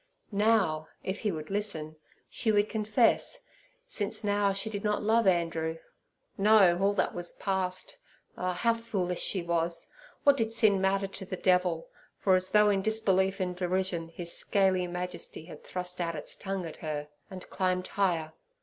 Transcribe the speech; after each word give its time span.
Now, 0.31 0.87
if 1.03 1.19
he 1.19 1.31
would 1.31 1.51
listen, 1.51 1.95
she 2.27 2.51
would 2.51 2.69
confess, 2.69 3.43
since 3.85 4.23
now 4.23 4.51
she 4.51 4.67
did 4.67 4.83
not 4.83 5.03
love 5.03 5.27
Andrew. 5.27 5.77
No, 6.39 6.79
all 6.81 6.93
that 6.95 7.13
was 7.13 7.33
past. 7.33 7.99
Ah, 8.35 8.53
how 8.53 8.73
foolish 8.73 9.21
she 9.21 9.43
was! 9.43 9.85
What 10.23 10.37
did 10.37 10.53
sin 10.53 10.81
matter 10.81 11.05
to 11.05 11.25
the 11.25 11.37
devil, 11.37 11.87
for, 12.17 12.33
as 12.33 12.49
though 12.49 12.71
in 12.71 12.81
disbelief 12.81 13.39
and 13.39 13.55
derision, 13.55 14.07
his 14.07 14.35
scaly 14.35 14.87
majesty 14.87 15.45
had 15.45 15.63
thrust 15.63 16.01
out 16.01 16.15
his 16.15 16.35
tongue 16.35 16.65
at 16.65 16.77
her, 16.77 17.09
and 17.29 17.47
climbed 17.51 17.89
higher. 17.89 18.33